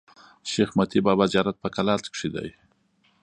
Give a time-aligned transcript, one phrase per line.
[0.51, 2.51] شېخ متي بابا زیارت په کلات کښي دﺉ.